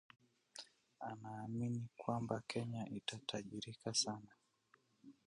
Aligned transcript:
Anaamini 0.99 1.87
kwamba 1.97 2.41
Kenya 2.47 2.89
itatajirika 2.89 3.93
sana 3.93 4.31